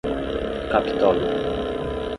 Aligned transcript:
Capitólio 0.71 1.21